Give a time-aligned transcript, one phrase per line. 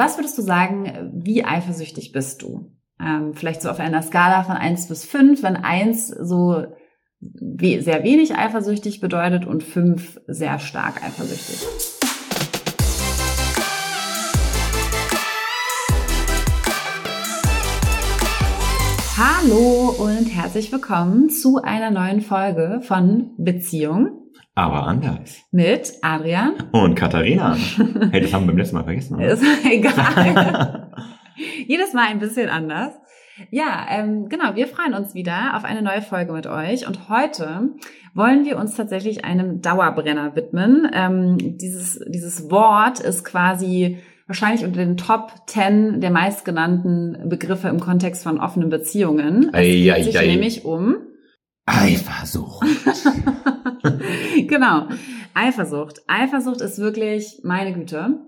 [0.00, 2.70] Was würdest du sagen, wie eifersüchtig bist du?
[3.00, 6.66] Ähm, vielleicht so auf einer Skala von eins bis fünf, wenn eins so
[7.18, 11.66] we sehr wenig eifersüchtig bedeutet und fünf sehr stark eifersüchtig.
[19.16, 24.27] Hallo und herzlich willkommen zu einer neuen Folge von Beziehung.
[24.58, 25.44] Aber anders.
[25.52, 26.54] Mit Adrian.
[26.72, 27.56] Und Katharina.
[28.10, 29.14] Hey, das haben wir beim letzten Mal vergessen.
[29.14, 29.28] Oder?
[29.28, 30.90] Ist egal.
[31.68, 32.92] Jedes Mal ein bisschen anders.
[33.52, 37.68] Ja, ähm, genau, wir freuen uns wieder auf eine neue Folge mit euch und heute
[38.14, 40.90] wollen wir uns tatsächlich einem Dauerbrenner widmen.
[40.92, 47.78] Ähm, dieses, dieses Wort ist quasi wahrscheinlich unter den Top 10 der meistgenannten Begriffe im
[47.78, 49.50] Kontext von offenen Beziehungen.
[49.52, 50.26] Es Ei, geht ei, sich ei.
[50.26, 50.96] nämlich um
[51.64, 52.66] Eifersucht.
[54.54, 54.88] genau.
[55.34, 56.02] Eifersucht.
[56.06, 58.18] Eifersucht ist wirklich, meine Güte,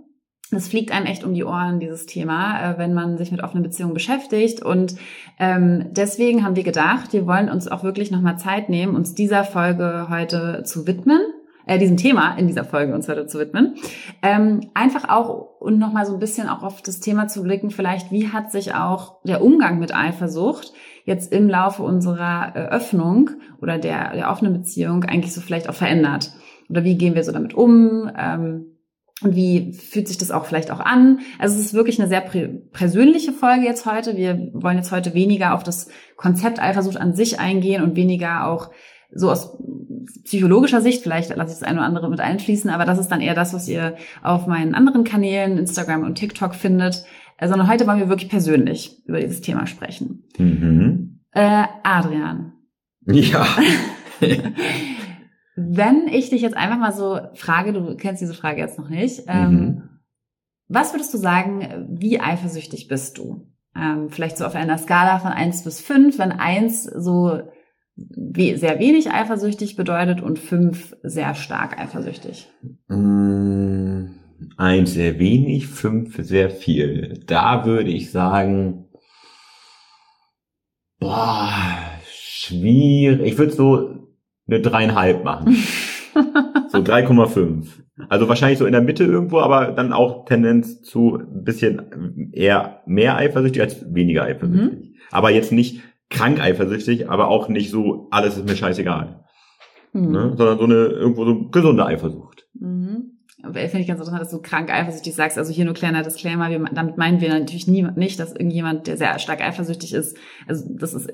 [0.52, 3.62] es fliegt einem echt um die Ohren, dieses Thema, äh, wenn man sich mit offenen
[3.62, 4.62] Beziehungen beschäftigt.
[4.62, 4.96] Und
[5.38, 9.44] ähm, deswegen haben wir gedacht, wir wollen uns auch wirklich nochmal Zeit nehmen, uns dieser
[9.44, 11.20] Folge heute zu widmen.
[11.66, 13.76] Äh, diesem Thema in dieser Folge uns heute zu widmen.
[14.22, 18.10] Ähm, einfach auch und nochmal so ein bisschen auch auf das Thema zu blicken, vielleicht
[18.10, 20.72] wie hat sich auch der Umgang mit Eifersucht
[21.04, 26.32] jetzt im Laufe unserer Öffnung oder der, der offenen Beziehung eigentlich so vielleicht auch verändert?
[26.68, 28.10] Oder wie gehen wir so damit um?
[28.16, 28.66] Ähm,
[29.22, 31.20] und wie fühlt sich das auch vielleicht auch an?
[31.38, 34.16] Also es ist wirklich eine sehr persönliche Folge jetzt heute.
[34.16, 38.70] Wir wollen jetzt heute weniger auf das Konzept Eifersucht an sich eingehen und weniger auch
[39.12, 39.58] so aus
[40.24, 43.20] psychologischer Sicht, vielleicht lasse ich das eine oder andere mit einfließen, aber das ist dann
[43.20, 47.04] eher das, was ihr auf meinen anderen Kanälen, Instagram und TikTok findet,
[47.48, 50.24] sondern heute wollen wir wirklich persönlich über dieses Thema sprechen.
[50.38, 51.20] Mhm.
[51.32, 52.52] Äh, Adrian,
[53.06, 53.46] Ja.
[55.56, 59.22] wenn ich dich jetzt einfach mal so frage, du kennst diese Frage jetzt noch nicht,
[59.28, 59.82] ähm, Mhm.
[60.68, 63.46] was würdest du sagen, wie eifersüchtig bist du?
[63.76, 67.40] Ähm, vielleicht so auf einer Skala von eins bis fünf, wenn eins so
[67.96, 72.50] we sehr wenig eifersüchtig bedeutet und fünf sehr stark eifersüchtig.
[72.88, 74.06] Mm,
[74.56, 77.22] Eins sehr wenig, fünf sehr viel.
[77.26, 78.86] Da würde ich sagen,
[80.98, 81.52] boah,
[82.10, 83.32] schwierig.
[83.32, 84.08] Ich würde so
[84.46, 85.56] eine dreieinhalb machen.
[86.70, 87.66] So 3,5.
[88.08, 92.82] Also wahrscheinlich so in der Mitte irgendwo, aber dann auch Tendenz zu ein bisschen eher
[92.86, 94.94] mehr eifersüchtig als weniger eifersüchtig.
[95.10, 99.24] Aber jetzt nicht krank eifersüchtig, aber auch nicht so, alles ist mir scheißegal.
[99.92, 100.12] Hm.
[100.12, 100.34] Ne?
[100.36, 102.29] Sondern so eine irgendwo so gesunde Eifersucht.
[103.42, 105.38] Finde ich ganz interessant, dass du krank eifersüchtig sagst.
[105.38, 106.50] Also hier nur kleiner Disclaimer.
[106.50, 110.64] Wir, damit meinen wir natürlich nie, nicht, dass irgendjemand, der sehr stark eifersüchtig ist, also
[110.78, 111.10] das ist,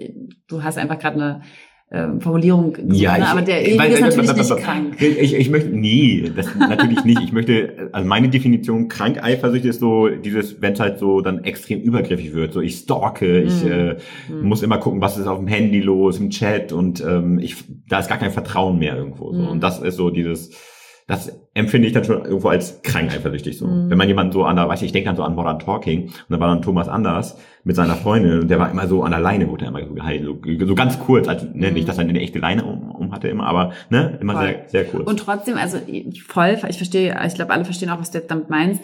[0.48, 1.40] du hast einfach gerade eine
[1.92, 3.18] ähm, Formulierung gesucht, Ja, ne?
[3.22, 5.00] ich- aber der ich- ist natürlich ich- nicht krank.
[5.00, 7.20] Ich, ich möchte, nee, das natürlich nicht.
[7.22, 11.44] Ich möchte, also meine Definition krank eifersüchtig ist so dieses, wenn es halt so dann
[11.44, 12.52] extrem übergriffig wird.
[12.54, 13.70] So ich stalke, ich Mhm.
[13.70, 13.96] äh,
[14.28, 14.48] Mhm.
[14.48, 17.54] muss immer gucken, was ist auf dem Handy los, im Chat und ähm, ich,
[17.88, 19.32] da ist gar kein Vertrauen mehr irgendwo.
[19.32, 19.42] So.
[19.42, 19.46] Mhm.
[19.48, 20.50] Und das ist so dieses,
[21.08, 23.66] das empfinde ich dann schon irgendwo als krank eifersüchtig so.
[23.66, 23.90] Mhm.
[23.90, 26.06] Wenn man jemanden so an der, weiß ich, ich denke dann so an Modern Talking
[26.06, 29.12] und da war dann Thomas Anders mit seiner Freundin und der war immer so an
[29.12, 31.74] der Leine, wurde er immer so geheilt, so, so ganz kurz, also ne, Mhm.
[31.74, 34.46] nicht, dass er eine echte Leine um, um hatte immer, aber ne, immer Voll.
[34.46, 35.08] sehr, sehr kurz.
[35.08, 35.78] Und trotzdem, also
[36.26, 38.82] voll, ich verstehe, ich glaube, alle verstehen auch, was du jetzt damit meinst.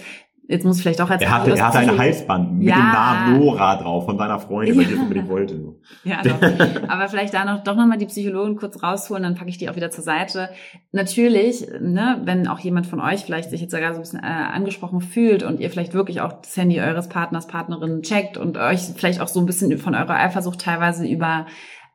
[0.52, 2.76] Jetzt muss ich vielleicht auch als er hatte, er hatte eine Psycho- Halsband mit Ja.
[2.76, 4.88] dem Namen Nora drauf von seiner Freundin, weil Ja.
[4.88, 5.58] die das unbedingt wollte.
[6.04, 6.88] Ja, doch.
[6.88, 9.76] Aber vielleicht da noch doch nochmal die Psychologin kurz rausholen, dann packe ich die auch
[9.76, 10.50] wieder zur Seite.
[10.92, 14.26] Natürlich, ne, wenn auch jemand von euch vielleicht sich jetzt sogar so ein bisschen äh,
[14.26, 18.80] angesprochen fühlt und ihr vielleicht wirklich auch das Handy eures Partners, Partnerin checkt und euch
[18.94, 21.46] vielleicht auch so ein bisschen von eurer Eifersucht teilweise über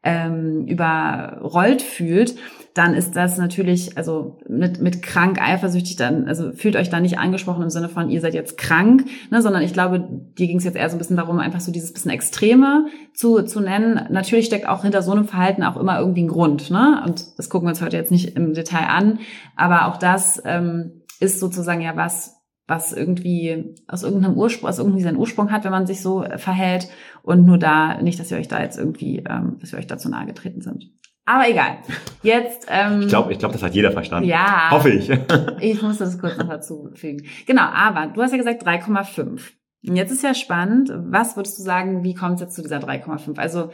[0.08, 2.36] ähm, überrollt fühlt,
[2.74, 7.20] dann ist das natürlich, also mit, mit krank eifersüchtig, dann, also fühlt euch da nicht
[7.20, 10.64] angesprochen im Sinne von, ihr seid jetzt krank, ne, sondern ich glaube, dir ging es
[10.64, 14.00] jetzt eher so ein bisschen darum, einfach so dieses bisschen Extreme zu, zu nennen.
[14.10, 17.04] Natürlich steckt auch hinter so einem Verhalten auch immer irgendwie ein Grund, ne?
[17.06, 19.20] Und das gucken wir uns heute jetzt nicht im Detail an,
[19.58, 22.37] aber auch das ähm, ist sozusagen ja was,
[22.68, 26.38] was irgendwie aus irgendeinem Ursprung, aus irgendwie seinen Ursprung hat, wenn man sich so äh,
[26.38, 26.90] verhält
[27.24, 30.10] und nur da, nicht, dass wir euch da jetzt irgendwie, ähm, dass wir euch dazu
[30.10, 30.92] nahe getreten sind.
[31.26, 31.80] Aber egal.
[32.24, 34.30] Jetzt, ähm, Ich glaube, ich glaub, das hat jeder verstanden.
[34.30, 35.10] ja, Hoffe ich.
[35.60, 37.26] ich musste das kurz noch dazu fügen.
[37.46, 39.42] Genau, aber du hast ja gesagt 3,5.
[39.88, 42.80] Und jetzt ist ja spannend, was würdest du sagen, wie kommt es jetzt zu dieser
[42.80, 43.38] 3,5?
[43.38, 43.72] Also,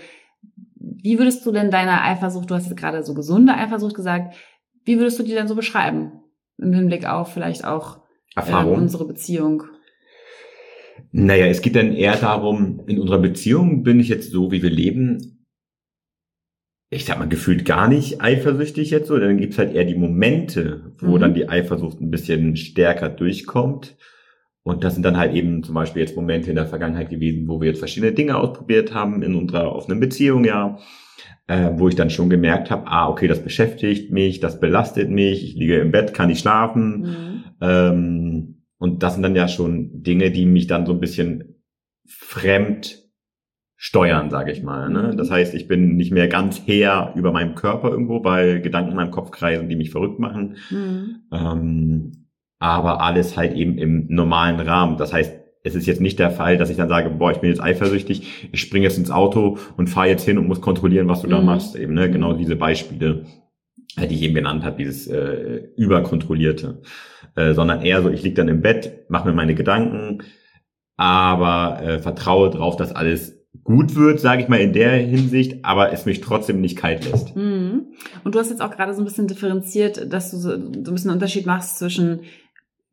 [0.76, 4.36] wie würdest du denn deine Eifersucht, du hast jetzt gerade so gesunde Eifersucht gesagt,
[4.84, 6.12] wie würdest du die denn so beschreiben?
[6.58, 8.03] Im Hinblick auf vielleicht auch
[8.36, 8.76] Erfahrung.
[8.78, 9.64] unsere Beziehung.
[11.12, 14.70] Naja, es geht dann eher darum, in unserer Beziehung bin ich jetzt so, wie wir
[14.70, 15.46] leben,
[16.90, 19.18] ich sag mal, gefühlt gar nicht eifersüchtig jetzt so.
[19.18, 21.20] Dann gibt's halt eher die Momente, wo Mhm.
[21.22, 23.98] dann die Eifersucht ein bisschen stärker durchkommt.
[24.64, 27.60] Und das sind dann halt eben zum Beispiel jetzt Momente in der Vergangenheit gewesen, wo
[27.60, 30.78] wir jetzt verschiedene Dinge ausprobiert haben in unserer offenen Beziehung, ja,
[31.48, 35.44] äh, wo ich dann schon gemerkt habe, ah, okay, das beschäftigt mich, das belastet mich,
[35.44, 37.00] ich liege im Bett, kann nicht schlafen.
[37.00, 37.44] Mhm.
[37.62, 41.62] Ähm, und das sind dann ja schon Dinge, die mich dann so ein bisschen
[42.08, 43.04] fremd
[43.76, 44.90] steuern, sage ich mal.
[44.90, 45.12] Ne?
[45.12, 45.18] Mhm.
[45.18, 48.96] Das heißt, ich bin nicht mehr ganz her über meinem Körper irgendwo, weil Gedanken in
[48.96, 50.56] meinem Kopf kreisen, die mich verrückt machen.
[50.70, 51.16] Mhm.
[51.32, 52.12] Ähm,
[52.60, 54.96] aber alles halt eben im normalen Rahmen.
[54.96, 57.50] Das heißt, es ist jetzt nicht der Fall, dass ich dann sage, boah, ich bin
[57.50, 61.22] jetzt eifersüchtig, ich springe jetzt ins Auto und fahre jetzt hin und muss kontrollieren, was
[61.22, 61.32] du mhm.
[61.32, 61.76] da machst.
[61.76, 62.12] Eben, ne?
[62.12, 63.26] Genau diese Beispiele,
[63.96, 66.82] äh, die ich eben genannt habe, dieses äh, überkontrollierte.
[67.36, 70.22] Äh, sondern eher so, ich lieg dann im Bett, mache mir meine Gedanken,
[70.98, 75.94] aber äh, vertraue drauf, dass alles gut wird, sage ich mal in der Hinsicht, aber
[75.94, 77.36] es mich trotzdem nicht kalt lässt.
[77.36, 77.94] Mhm.
[78.24, 80.72] Und du hast jetzt auch gerade so ein bisschen differenziert, dass du so, so ein
[80.72, 82.22] bisschen einen Unterschied machst zwischen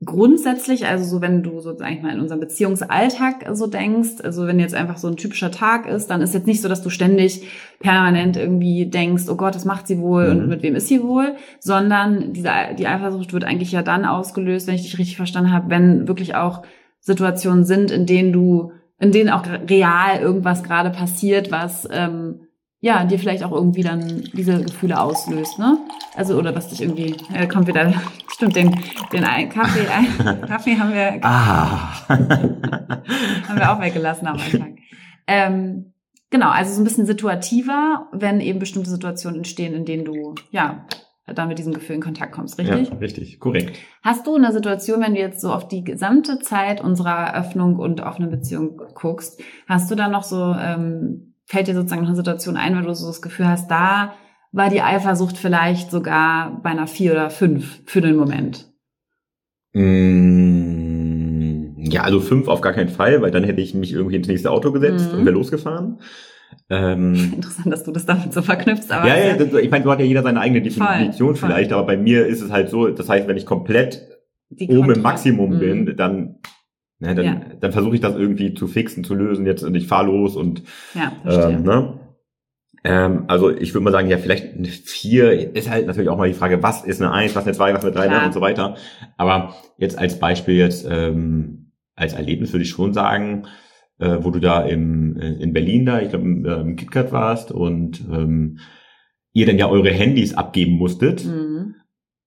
[0.02, 4.46] grundsätzlich, also so wenn du so sag ich mal in unserem Beziehungsalltag so denkst, also
[4.46, 6.88] wenn jetzt einfach so ein typischer Tag ist, dann ist jetzt nicht so, dass du
[6.88, 7.46] ständig
[7.80, 10.40] permanent irgendwie denkst, oh Gott, was macht sie wohl mhm.
[10.40, 14.66] und mit wem ist sie wohl, sondern diese die Eifersucht wird eigentlich ja dann ausgelöst,
[14.66, 16.62] wenn ich dich richtig verstanden habe, wenn wirklich auch
[17.00, 22.40] Situationen sind, in denen du in denen auch real irgendwas gerade passiert, was ähm,
[22.80, 25.78] ja dir vielleicht auch irgendwie dann diese Gefühle auslöst, ne?
[26.16, 27.92] Also oder was dich irgendwie äh, kommt wieder
[28.32, 28.74] stimmt den
[29.12, 31.92] den ein Kaffee ein, Kaffee haben wir ah.
[32.08, 34.76] haben wir auch weggelassen am Anfang.
[35.26, 35.92] Ähm,
[36.30, 40.86] genau, also so ein bisschen situativer, wenn eben bestimmte Situationen entstehen, in denen du ja
[41.34, 42.88] dann mit diesem Gefühl in Kontakt kommst, richtig?
[42.88, 43.78] Ja, richtig, korrekt.
[44.02, 48.00] Hast du eine Situation, wenn du jetzt so auf die gesamte Zeit unserer Öffnung und
[48.00, 52.56] offenen Beziehung guckst, hast du da noch so, ähm, fällt dir sozusagen noch eine Situation
[52.56, 54.14] ein, weil du so das Gefühl hast, da
[54.52, 58.70] war die Eifersucht vielleicht sogar bei einer vier oder fünf für den Moment?
[59.72, 61.10] Mm,
[61.78, 64.52] ja, also fünf auf gar keinen Fall, weil dann hätte ich mich irgendwie ins nächste
[64.52, 65.18] Auto gesetzt mhm.
[65.18, 65.98] und wäre losgefahren.
[66.68, 68.92] Ähm, Interessant, dass du das damit so verknüpfst.
[68.92, 71.70] Aber ja, ja, das, ich meine, du hat ja jeder seine eigene Definition voll, vielleicht,
[71.70, 71.78] voll.
[71.78, 74.06] aber bei mir ist es halt so, das heißt, wenn ich komplett
[74.68, 75.58] oben im Maximum mhm.
[75.58, 76.36] bin, dann,
[77.00, 77.40] ne, dann, ja.
[77.60, 80.62] dann versuche ich das irgendwie zu fixen, zu lösen jetzt und ich fahre los und
[80.94, 81.56] ja, verstehe.
[81.56, 82.00] Ähm, ne?
[82.82, 86.28] Ähm, also ich würde mal sagen, ja, vielleicht eine 4 ist halt natürlich auch mal
[86.28, 88.26] die Frage, was ist eine 1, was eine 2, was eine 3 Klar.
[88.26, 88.76] und so weiter.
[89.16, 93.46] Aber jetzt als Beispiel jetzt, ähm, als Erlebnis würde ich schon sagen,
[93.98, 97.12] äh, wo du da im, äh, in Berlin da, ich glaube im, äh, im KitKat
[97.12, 98.58] warst und ähm,
[99.32, 101.24] ihr dann ja eure Handys abgeben musstet.
[101.26, 101.74] Mhm.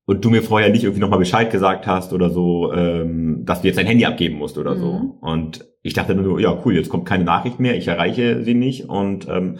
[0.05, 3.67] Und du mir vorher nicht irgendwie nochmal Bescheid gesagt hast oder so, ähm, dass du
[3.67, 4.79] jetzt dein Handy abgeben musst oder mhm.
[4.79, 5.17] so.
[5.21, 8.89] Und ich dachte nur, ja cool, jetzt kommt keine Nachricht mehr, ich erreiche sie nicht.
[8.89, 9.59] Und ähm,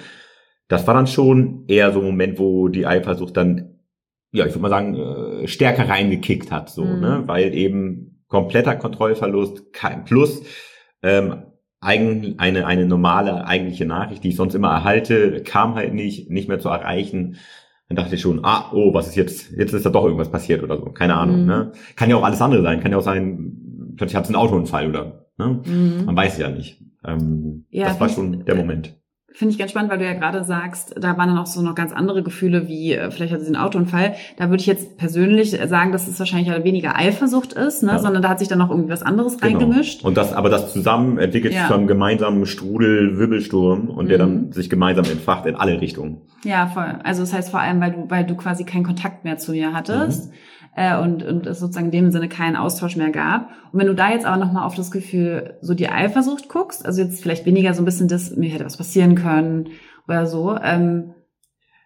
[0.68, 3.80] das war dann schon eher so ein Moment, wo die Eifersucht dann,
[4.32, 7.00] ja, ich würde mal sagen, äh, stärker reingekickt hat, so, mhm.
[7.00, 7.24] ne?
[7.26, 10.44] Weil eben kompletter Kontrollverlust, kein Plus,
[11.04, 11.44] ähm,
[11.80, 16.48] eigentlich eine, eine normale eigentliche Nachricht, die ich sonst immer erhalte, kam halt nicht, nicht
[16.48, 17.38] mehr zu erreichen.
[17.90, 20.64] Dann dachte ich schon, ah, oh, was ist jetzt, jetzt ist da doch irgendwas passiert
[20.64, 20.86] oder so.
[20.86, 21.48] Keine Ahnung, mhm.
[21.48, 21.72] ne?
[21.96, 22.80] Kann ja auch alles andere sein.
[22.80, 25.62] Kann ja auch sein, plötzlich hat es einen Autounfall oder, ne?
[25.66, 26.06] Mhm.
[26.06, 26.82] Man weiß ja nicht.
[27.06, 28.98] Ähm, ja, das war schon der Moment.
[29.36, 31.74] Finde ich ganz spannend, weil du ja gerade sagst, da waren dann auch so noch
[31.74, 34.14] ganz andere Gefühle, wie äh, vielleicht hatte sie einen Autounfall.
[34.38, 37.94] Da würde ich jetzt persönlich sagen, dass es wahrscheinlich halt weniger Eifersucht ist, ne?
[37.94, 38.00] Ja.
[38.00, 39.58] sondern da hat sich dann noch irgendwie was anderes genau.
[39.60, 40.04] reingemischt.
[40.04, 41.62] Und das, aber das zusammen entwickelt ja.
[41.62, 44.10] sich zu einem gemeinsamen Strudel, Wirbelsturm und mhm.
[44.10, 44.52] der dann mhm.
[44.52, 46.22] sich gemeinsam entfacht in alle Richtungen.
[46.44, 47.00] Ja, voll.
[47.04, 49.74] Also das heißt vor allem, weil du, weil du quasi keinen Kontakt mehr zu mir
[49.74, 50.32] hattest.
[50.32, 50.38] Mhm
[50.76, 53.50] äh, und, und es sozusagen in dem Sinne keinen Austausch mehr gab.
[53.72, 57.02] Und wenn du da jetzt aber nochmal auf das Gefühl, so die Eifersucht guckst, also
[57.02, 59.70] jetzt vielleicht weniger so ein bisschen das, mir hätte was passieren können
[60.08, 61.14] oder so, ähm,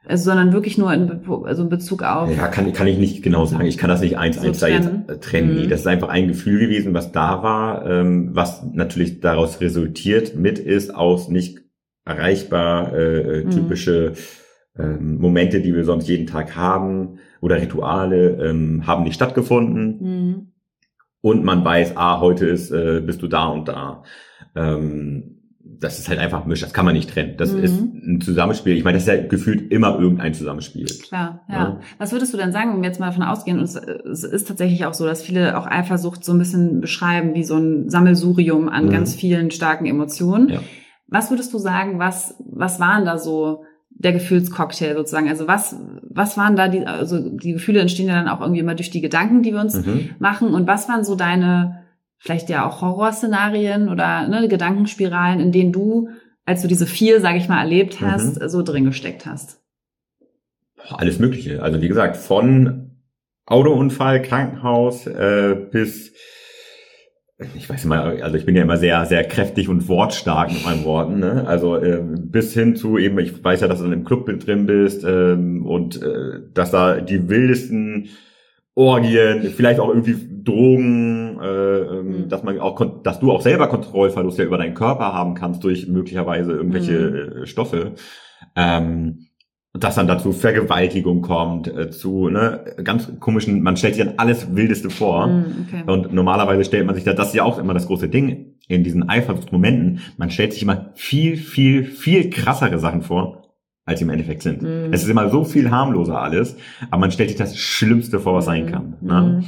[0.08, 2.30] also, sondern wirklich nur in, also in Bezug auf.
[2.34, 3.66] Ja, kann, kann ich nicht genau sagen.
[3.66, 5.04] Ich kann das nicht eins, so eins trennen.
[5.06, 5.64] da jetzt trennen.
[5.64, 5.70] Mhm.
[5.70, 10.60] Das ist einfach ein Gefühl gewesen, was da war, ähm, was natürlich daraus resultiert mit
[10.60, 11.60] ist aus nicht
[12.06, 13.68] erreichbar äh, mhm.
[14.80, 19.98] Ähm, Momente, die wir sonst jeden Tag haben oder Rituale ähm, haben nicht stattgefunden.
[20.00, 20.48] Mhm.
[21.22, 24.04] Und man weiß, ah, heute ist, äh, bist du da und da.
[24.56, 25.38] Ähm,
[25.80, 27.36] das ist halt einfach misch, das kann man nicht trennen.
[27.38, 27.64] Das mhm.
[27.64, 28.76] ist ein Zusammenspiel.
[28.78, 30.86] Ich meine, das ist ja gefühlt immer irgendein Zusammenspiel.
[30.86, 31.56] Klar, ja.
[31.56, 31.80] ja.
[31.98, 34.48] Was würdest du denn sagen, wenn wir jetzt mal davon ausgehen, und es, es ist
[34.48, 38.70] tatsächlich auch so, dass viele auch Eifersucht so ein bisschen beschreiben wie so ein Sammelsurium
[38.70, 38.90] an mhm.
[38.92, 40.50] ganz vielen starken Emotionen.
[40.50, 40.60] Ja.
[41.08, 43.64] Was würdest du sagen, was, was waren da so
[44.00, 45.30] der Gefühlscocktail sozusagen.
[45.30, 48.76] Also was, was waren da die, also die Gefühle entstehen ja dann auch irgendwie immer
[48.76, 50.12] durch die Gedanken, die wir uns mhm.
[50.20, 50.54] machen.
[50.54, 51.84] Und was waren so deine,
[52.20, 56.10] vielleicht ja auch Horrorszenarien oder ne, Gedankenspiralen, in denen du,
[56.46, 58.12] als du diese vier, sage ich mal, erlebt mhm.
[58.12, 58.50] hast, mhm.
[58.50, 59.62] so drin gesteckt hast?
[60.90, 61.64] Alles Mögliche.
[61.64, 62.92] Also wie gesagt, von
[63.46, 66.14] Autounfall, Krankenhaus äh, bis
[67.56, 70.84] ich weiß immer, also ich bin ja immer sehr, sehr kräftig und wortstark mit meinen
[70.86, 71.46] Worten, ne?
[71.46, 74.66] Also äh, bis hin zu eben, ich weiß ja, dass du dann im Club drin
[74.66, 78.10] bist ähm, und äh, dass da die wildesten
[78.74, 82.30] Orgien, vielleicht auch irgendwie Drogen, äh, ähm, mhm.
[82.30, 85.88] dass man auch, dass du auch selber Kontrollverlust ja über deinen Körper haben kannst durch
[85.88, 87.44] möglicherweise irgendwelche mhm.
[87.44, 87.94] Äh, Stoffe.
[88.56, 89.27] Ähm,
[89.84, 94.56] dass dann dazu Vergewaltigung kommt, äh, zu ne, ganz komischen, man stellt sich dann alles
[94.56, 95.28] Wildeste vor.
[95.28, 95.84] Mm, okay.
[95.92, 98.84] Und normalerweise stellt man sich da, das ist ja auch immer das große Ding in
[98.84, 103.44] diesen Eifersuchtsmomenten, man stellt sich immer viel, viel, viel krassere Sachen vor,
[103.86, 104.62] als sie im Endeffekt sind.
[104.62, 104.92] Mm.
[104.94, 106.58] Es ist immer so viel harmloser alles,
[106.90, 108.50] aber man stellt sich das Schlimmste vor, was mm.
[108.50, 108.94] sein kann.
[109.02, 109.44] Ne?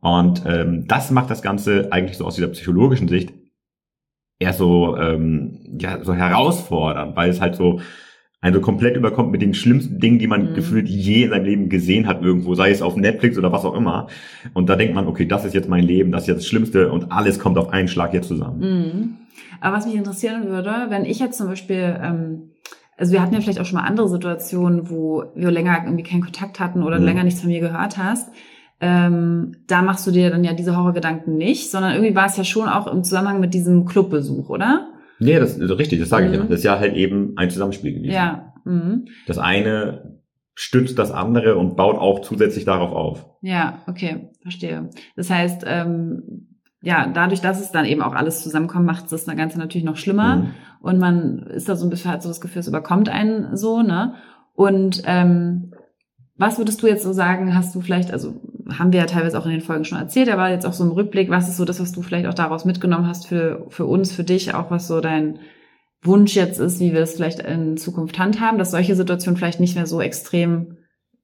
[0.00, 3.32] Und ähm, das macht das Ganze eigentlich so aus dieser psychologischen Sicht
[4.38, 7.80] eher so, ähm, ja, so herausfordernd, weil es halt so
[8.42, 10.54] also komplett überkommt mit den schlimmsten Dingen, die man mhm.
[10.54, 13.74] gefühlt je in seinem Leben gesehen hat irgendwo, sei es auf Netflix oder was auch
[13.74, 14.06] immer.
[14.54, 16.90] Und da denkt man, okay, das ist jetzt mein Leben, das ist jetzt das Schlimmste
[16.90, 18.60] und alles kommt auf einen Schlag jetzt zusammen.
[18.60, 19.16] Mhm.
[19.60, 22.50] Aber was mich interessieren würde, wenn ich jetzt zum Beispiel, ähm,
[22.96, 26.22] also wir hatten ja vielleicht auch schon mal andere Situationen, wo wir länger irgendwie keinen
[26.22, 27.04] Kontakt hatten oder mhm.
[27.04, 28.30] länger nichts von mir gehört hast.
[28.82, 32.44] Ähm, da machst du dir dann ja diese Horrorgedanken nicht, sondern irgendwie war es ja
[32.44, 34.89] schon auch im Zusammenhang mit diesem Clubbesuch, oder?
[35.20, 36.32] Nee, das ist richtig, das sage mhm.
[36.32, 36.46] ich ja.
[36.46, 38.12] Das ist ja halt eben ein Zusammenspiel gewesen.
[38.12, 38.52] Ja.
[38.64, 39.06] Mhm.
[39.26, 40.20] Das eine
[40.54, 43.26] stützt das andere und baut auch zusätzlich darauf auf.
[43.40, 44.90] Ja, okay, verstehe.
[45.16, 46.48] Das heißt, ähm,
[46.82, 49.96] ja, dadurch, dass es dann eben auch alles zusammenkommt, macht es das Ganze natürlich noch
[49.96, 50.36] schlimmer.
[50.36, 50.50] Mhm.
[50.80, 53.82] Und man ist da so ein bisschen, hat so das Gefühl, es überkommt einen so,
[53.82, 54.14] ne?
[54.54, 55.74] Und ähm,
[56.36, 58.40] was würdest du jetzt so sagen, hast du vielleicht, also
[58.78, 60.90] haben wir ja teilweise auch in den Folgen schon erzählt, aber jetzt auch so im
[60.90, 64.12] Rückblick, was ist so das, was du vielleicht auch daraus mitgenommen hast für, für uns,
[64.12, 65.38] für dich, auch was so dein
[66.02, 69.76] Wunsch jetzt ist, wie wir es vielleicht in Zukunft handhaben, dass solche Situationen vielleicht nicht
[69.76, 70.78] mehr so extrem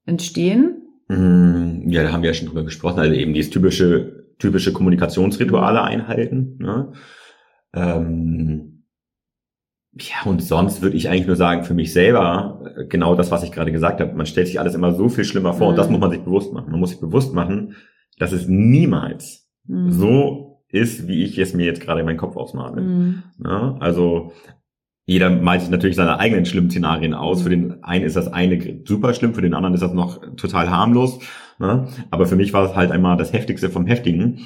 [0.05, 0.83] entstehen?
[1.09, 5.83] Mm, ja, da haben wir ja schon drüber gesprochen, also eben dieses typische, typische Kommunikationsrituale
[5.83, 6.59] einhalten.
[6.59, 6.93] Ne?
[7.75, 8.76] Ähm,
[9.99, 13.43] ja, und sonst würde ich eigentlich nur sagen, für mich selber, äh, genau das, was
[13.43, 15.71] ich gerade gesagt habe, man stellt sich alles immer so viel schlimmer vor mhm.
[15.71, 15.93] und das mhm.
[15.93, 16.71] muss man sich bewusst machen.
[16.71, 17.77] Man muss sich bewusst machen,
[18.19, 19.91] dass es niemals mhm.
[19.91, 22.83] so ist, wie ich es mir jetzt gerade in meinen Kopf ausmale.
[22.83, 23.23] Mhm.
[23.43, 24.33] Ja, also
[25.07, 27.43] jeder malt sich natürlich seine eigenen schlimmen Szenarien aus.
[27.43, 30.69] Für den einen ist das eine super schlimm, für den anderen ist das noch total
[30.69, 31.21] harmlos.
[31.59, 31.87] Ne?
[32.11, 34.41] Aber für mich war es halt einmal das Heftigste vom Heftigen.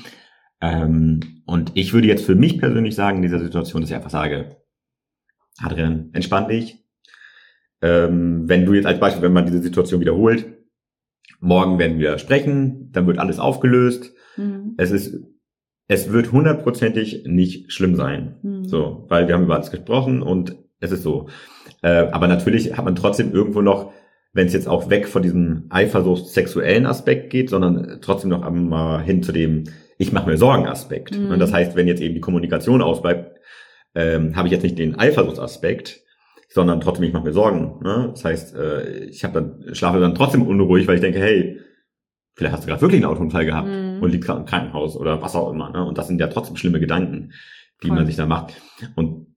[0.60, 4.10] Ähm, und ich würde jetzt für mich persönlich sagen, in dieser Situation, dass ich einfach
[4.10, 4.59] sage,
[5.62, 6.84] Adrian, entspann dich.
[7.82, 10.46] Ähm, wenn du jetzt als Beispiel, wenn man diese Situation wiederholt,
[11.40, 14.12] morgen werden wir sprechen, dann wird alles aufgelöst.
[14.36, 14.74] Mhm.
[14.76, 15.18] Es ist,
[15.88, 18.36] es wird hundertprozentig nicht schlimm sein.
[18.42, 18.64] Mhm.
[18.64, 21.28] So, weil wir haben über alles gesprochen und es ist so.
[21.82, 23.92] Äh, aber natürlich hat man trotzdem irgendwo noch,
[24.32, 29.02] wenn es jetzt auch weg von diesem Eifersucht sexuellen Aspekt geht, sondern trotzdem noch einmal
[29.02, 29.64] hin zu dem,
[29.98, 31.18] ich mache mir Sorgen Aspekt.
[31.18, 31.30] Mhm.
[31.30, 33.39] Und das heißt, wenn jetzt eben die Kommunikation ausbleibt,
[33.94, 36.00] ähm, habe ich jetzt nicht den Eifersuchtsaspekt,
[36.48, 37.80] sondern trotzdem, ich mache mir Sorgen.
[37.82, 38.08] Ne?
[38.10, 41.60] Das heißt, äh, ich habe dann schlafe dann trotzdem unruhig, weil ich denke, hey,
[42.34, 44.02] vielleicht hast du gerade wirklich einen Autounfall gehabt mhm.
[44.02, 45.70] und liegst gerade im Krankenhaus oder was auch immer.
[45.70, 45.84] Ne?
[45.84, 47.32] Und das sind ja trotzdem schlimme Gedanken,
[47.82, 47.96] die Voll.
[47.96, 48.54] man sich da macht.
[48.96, 49.30] Und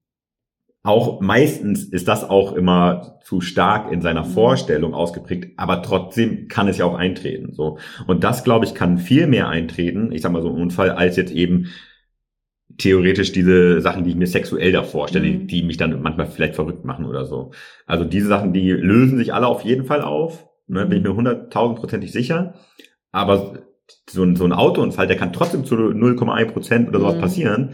[0.86, 4.32] auch meistens ist das auch immer zu stark in seiner mhm.
[4.32, 7.54] Vorstellung ausgeprägt, aber trotzdem kann es ja auch eintreten.
[7.54, 10.12] So und das glaube ich kann viel mehr eintreten.
[10.12, 11.68] Ich sag mal so ein Unfall als jetzt eben
[12.78, 15.48] theoretisch diese Sachen, die ich mir sexuell da vorstelle, mhm.
[15.48, 17.52] die mich dann manchmal vielleicht verrückt machen oder so.
[17.86, 21.16] Also diese Sachen, die lösen sich alle auf jeden Fall auf, ne, bin ich mir
[21.16, 22.56] hunderttausendprozentig sicher.
[23.12, 23.60] Aber
[24.10, 27.22] so ein, so ein Autounfall, der kann trotzdem zu 0,1 Prozent oder sowas mhm.
[27.22, 27.70] passieren.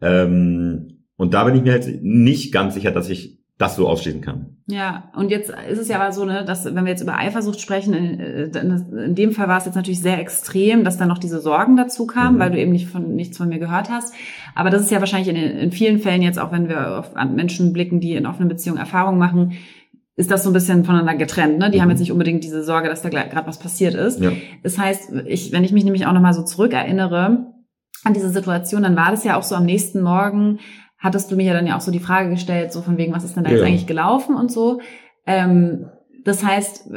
[0.00, 4.20] Ähm, und da bin ich mir halt nicht ganz sicher, dass ich das so ausschließen
[4.20, 4.56] kann.
[4.68, 7.60] Ja, und jetzt ist es ja aber so, ne, dass wenn wir jetzt über Eifersucht
[7.60, 11.18] sprechen, in, äh, in dem Fall war es jetzt natürlich sehr extrem, dass dann noch
[11.18, 12.40] diese Sorgen dazu kamen, mhm.
[12.40, 14.14] weil du eben nicht von nichts von mir gehört hast.
[14.54, 17.72] Aber das ist ja wahrscheinlich in, in vielen Fällen jetzt auch, wenn wir auf Menschen
[17.72, 19.54] blicken, die in offenen Beziehungen Erfahrungen machen,
[20.14, 21.58] ist das so ein bisschen voneinander getrennt.
[21.58, 21.70] Ne?
[21.70, 21.82] Die mhm.
[21.82, 24.20] haben jetzt nicht unbedingt diese Sorge, dass da gerade was passiert ist.
[24.20, 24.32] Ja.
[24.62, 27.46] Das heißt, ich, wenn ich mich nämlich auch nochmal so zurückerinnere
[28.04, 30.60] an diese Situation, dann war das ja auch so am nächsten Morgen,
[30.98, 33.24] hattest du mir ja dann ja auch so die Frage gestellt, so von wegen, was
[33.24, 33.56] ist denn da ja.
[33.56, 34.80] jetzt eigentlich gelaufen und so.
[35.26, 35.86] Ähm,
[36.24, 36.90] das heißt,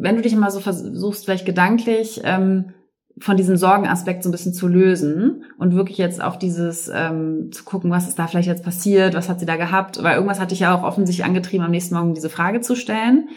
[0.00, 2.72] wenn du dich immer so versuchst, vielleicht gedanklich ähm,
[3.20, 7.64] von diesem Sorgenaspekt so ein bisschen zu lösen und wirklich jetzt auf dieses ähm, zu
[7.64, 10.54] gucken, was ist da vielleicht jetzt passiert, was hat sie da gehabt, weil irgendwas hatte
[10.54, 13.28] ich ja auch offensichtlich angetrieben, am nächsten Morgen diese Frage zu stellen.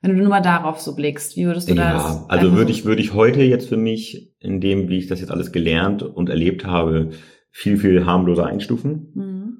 [0.00, 2.02] Wenn du nur mal darauf so blickst, wie würdest du ja, das?
[2.02, 5.20] Ja, also würde ich, würde ich heute jetzt für mich, in dem, wie ich das
[5.20, 7.10] jetzt alles gelernt und erlebt habe,
[7.50, 9.12] viel, viel harmloser einstufen.
[9.14, 9.58] Mhm.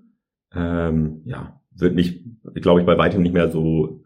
[0.54, 4.02] Ähm, ja, wird mich, glaube ich, bei weitem nicht mehr so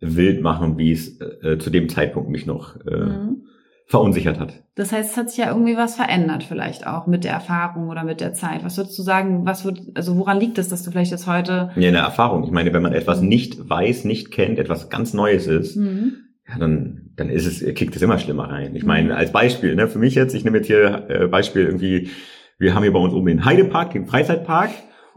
[0.00, 3.44] wild machen, wie es äh, zu dem Zeitpunkt mich noch äh, mhm.
[3.86, 4.64] verunsichert hat.
[4.74, 8.04] Das heißt, es hat sich ja irgendwie was verändert vielleicht auch mit der Erfahrung oder
[8.04, 8.64] mit der Zeit.
[8.64, 11.70] Was würdest du sagen, was wird, also woran liegt es, dass du vielleicht jetzt heute...
[11.76, 12.44] Ja, eine Erfahrung.
[12.44, 16.14] Ich meine, wenn man etwas nicht weiß, nicht kennt, etwas ganz Neues ist, mhm.
[16.48, 18.74] ja, dann, dann ist es, kickt es immer schlimmer rein.
[18.76, 19.16] Ich meine, mhm.
[19.16, 22.10] als Beispiel, ne, für mich jetzt, ich nehme jetzt hier äh, Beispiel irgendwie,
[22.58, 24.70] wir haben hier bei uns oben den Heidepark, den Freizeitpark,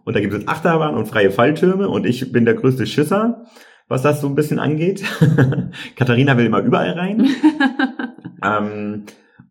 [0.07, 3.43] und da gibt es Achterbahn und freie Falltürme und ich bin der größte Schisser,
[3.89, 5.03] was das so ein bisschen angeht.
[5.97, 7.27] Katharina will immer überall rein.
[8.43, 9.03] ähm,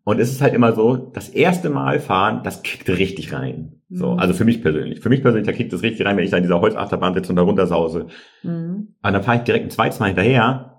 [0.03, 3.81] und es ist halt immer so, das erste Mal fahren, das kickt richtig rein.
[3.89, 4.19] So, mhm.
[4.19, 5.01] also für mich persönlich.
[5.01, 7.31] Für mich persönlich, da kickt es richtig rein, wenn ich da in dieser Holzachterbahn sitze
[7.31, 8.07] und da runtersause.
[8.41, 8.95] Mhm.
[9.03, 10.76] Aber dann fahre ich direkt ein zweites Mal hinterher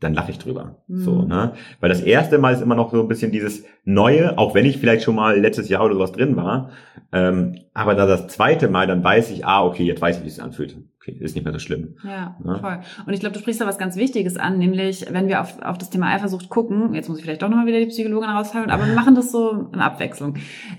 [0.00, 0.76] dann lache ich drüber.
[0.86, 0.98] Mhm.
[0.98, 1.54] So, ne?
[1.80, 4.78] Weil das erste Mal ist immer noch so ein bisschen dieses Neue, auch wenn ich
[4.78, 6.70] vielleicht schon mal letztes Jahr oder sowas drin war.
[7.12, 10.28] Ähm, aber da das zweite Mal, dann weiß ich, ah, okay, jetzt weiß ich, wie
[10.28, 10.76] es sich anfühlt
[11.08, 11.94] okay, ist nicht mehr so schlimm.
[12.04, 12.78] Ja, ja, voll.
[13.06, 15.78] Und ich glaube, du sprichst da was ganz Wichtiges an, nämlich wenn wir auf, auf
[15.78, 18.86] das Thema Eifersucht gucken, jetzt muss ich vielleicht doch nochmal wieder die Psychologin raushalten, aber
[18.86, 20.34] wir machen das so in Abwechslung.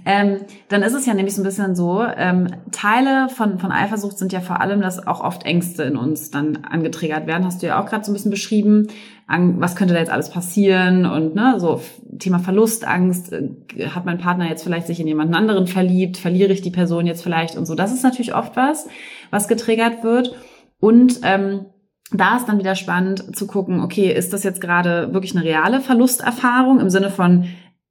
[0.05, 0.37] Ähm,
[0.69, 4.33] dann ist es ja nämlich so ein bisschen so, ähm, Teile von, von Eifersucht sind
[4.33, 7.45] ja vor allem, dass auch oft Ängste in uns dann angetriggert werden.
[7.45, 8.87] Hast du ja auch gerade so ein bisschen beschrieben,
[9.27, 11.81] was könnte da jetzt alles passieren und ne, so
[12.17, 13.49] Thema Verlustangst, äh,
[13.89, 17.21] hat mein Partner jetzt vielleicht sich in jemanden anderen verliebt, verliere ich die Person jetzt
[17.21, 17.75] vielleicht und so.
[17.75, 18.87] Das ist natürlich oft was
[19.29, 20.35] was getriggert wird.
[20.79, 21.65] Und ähm,
[22.11, 25.81] da ist dann wieder spannend zu gucken, okay, ist das jetzt gerade wirklich eine reale
[25.81, 27.45] Verlusterfahrung im Sinne von,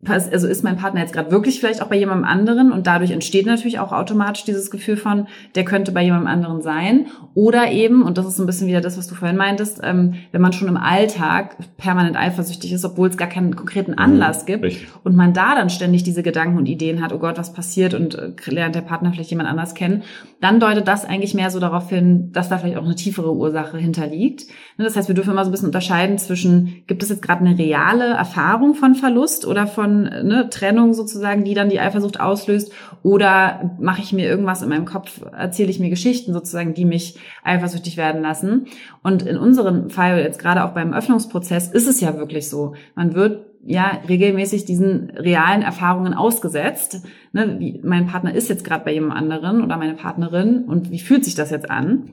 [0.07, 3.47] also ist mein Partner jetzt gerade wirklich vielleicht auch bei jemandem anderen und dadurch entsteht
[3.47, 5.27] natürlich auch automatisch dieses Gefühl von,
[5.57, 7.09] der könnte bei jemandem anderen sein.
[7.35, 10.15] Oder eben, und das ist so ein bisschen wieder das, was du vorhin meintest, ähm,
[10.31, 14.47] wenn man schon im Alltag permanent eifersüchtig ist, obwohl es gar keinen konkreten mhm, Anlass
[14.47, 14.87] gibt Richtig.
[15.03, 18.15] und man da dann ständig diese Gedanken und Ideen hat, oh Gott, was passiert und
[18.15, 20.05] äh, lernt der Partner vielleicht jemand anders kennen,
[20.41, 23.79] dann deutet das eigentlich mehr so darauf hin, dass da vielleicht auch eine tiefere Ursache
[23.79, 24.47] hinterliegt.
[24.77, 27.45] Ne, das heißt, wir dürfen immer so ein bisschen unterscheiden zwischen, gibt es jetzt gerade
[27.45, 32.21] eine reale Erfahrung von Verlust oder von von ne, Trennung sozusagen, die dann die Eifersucht
[32.21, 36.85] auslöst, oder mache ich mir irgendwas in meinem Kopf, erzähle ich mir Geschichten sozusagen, die
[36.85, 38.67] mich eifersüchtig werden lassen.
[39.03, 42.75] Und in unserem Fall, jetzt gerade auch beim Öffnungsprozess, ist es ja wirklich so.
[42.95, 47.03] Man wird ja regelmäßig diesen realen Erfahrungen ausgesetzt.
[47.33, 50.99] Ne, wie, mein Partner ist jetzt gerade bei jemand anderen oder meine Partnerin und wie
[50.99, 52.11] fühlt sich das jetzt an?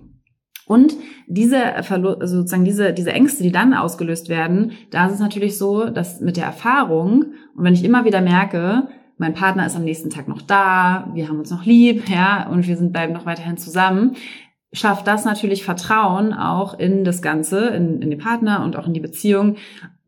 [0.68, 0.96] Und
[1.28, 5.90] diese also sozusagen diese diese Ängste, die dann ausgelöst werden, da ist es natürlich so,
[5.90, 7.26] dass mit der Erfahrung
[7.56, 11.30] und wenn ich immer wieder merke, mein Partner ist am nächsten Tag noch da, wir
[11.30, 14.16] haben uns noch lieb, ja, und wir sind bleiben noch weiterhin zusammen,
[14.76, 18.94] schafft das natürlich Vertrauen auch in das Ganze, in, in den Partner und auch in
[18.94, 19.56] die Beziehung,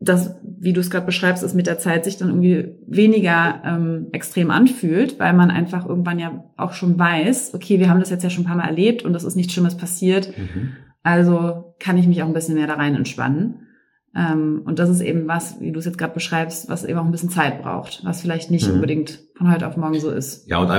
[0.00, 4.08] das, wie du es gerade beschreibst, ist mit der Zeit sich dann irgendwie weniger ähm,
[4.12, 8.22] extrem anfühlt, weil man einfach irgendwann ja auch schon weiß, okay, wir haben das jetzt
[8.22, 10.32] ja schon ein paar Mal erlebt und es ist nichts Schlimmes passiert.
[10.38, 10.72] Mhm.
[11.02, 13.66] Also kann ich mich auch ein bisschen mehr da rein entspannen.
[14.14, 17.04] Ähm, und das ist eben was, wie du es jetzt gerade beschreibst, was eben auch
[17.04, 18.74] ein bisschen Zeit braucht, was vielleicht nicht mhm.
[18.74, 20.48] unbedingt von heute auf morgen so ist.
[20.48, 20.70] Ja, und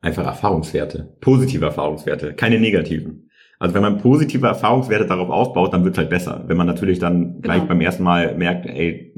[0.00, 3.27] einfach Erfahrungswerte, positive Erfahrungswerte, keine negativen.
[3.58, 6.44] Also wenn man positive Erfahrungswerte darauf aufbaut, dann wird es halt besser.
[6.46, 7.40] Wenn man natürlich dann genau.
[7.40, 9.12] gleich beim ersten Mal merkt, ey,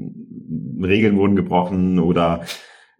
[0.81, 2.41] Regeln wurden gebrochen oder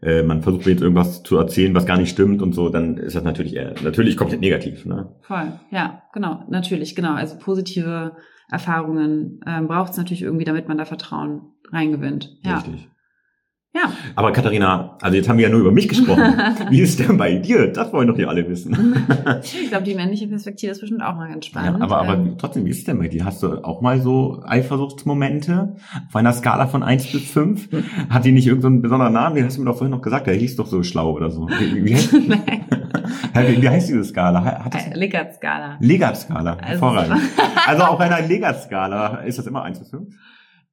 [0.03, 2.97] äh, man versucht mir jetzt irgendwas zu erzählen, was gar nicht stimmt und so, dann
[2.97, 4.85] ist das natürlich eher, natürlich komplett negativ.
[4.85, 5.15] Ne?
[5.21, 7.13] Voll, ja, genau, natürlich, genau.
[7.13, 8.15] Also positive
[8.51, 12.37] Erfahrungen ähm, braucht es natürlich irgendwie, damit man da Vertrauen reingewinnt.
[12.43, 12.57] Ja.
[12.57, 12.90] Richtig.
[13.73, 13.83] Ja.
[14.15, 16.33] Aber Katharina, also jetzt haben wir ja nur über mich gesprochen.
[16.69, 17.67] Wie ist denn bei dir?
[17.67, 19.05] Das wollen doch hier alle wissen.
[19.43, 21.79] ich glaube, die männliche Perspektive ist bestimmt auch mal ganz spannend.
[21.79, 23.23] Ja, aber, aber ähm, trotzdem, wie ist es denn bei dir?
[23.23, 25.75] Hast du auch mal so Eifersuchtsmomente
[26.09, 27.69] auf einer Skala von eins bis fünf?
[28.09, 29.35] Hat die nicht irgendeinen so besonderen Namen?
[29.35, 31.47] Den hast du mir doch vorhin noch gesagt, der hieß doch so schlau oder so.
[31.47, 32.13] Wie, wie, heißt,
[33.33, 34.65] wie heißt diese Skala?
[34.69, 35.77] Das, Legat-Skala.
[35.79, 36.85] Legat-Skala, also.
[37.67, 40.13] Also auf einer Legat-Skala ist das immer eins bis fünf?